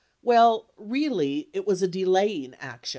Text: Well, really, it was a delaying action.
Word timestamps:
Well, 0.23 0.71
really, 0.77 1.49
it 1.53 1.67
was 1.67 1.83
a 1.83 1.87
delaying 1.87 2.55
action. 2.59 2.89